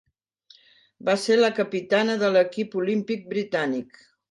Va 1.09 1.15
ser 1.25 1.37
la 1.41 1.51
capitana 1.59 2.17
de 2.25 2.33
l'equip 2.39 2.81
olímpic 2.83 3.31
britànic. 3.37 4.05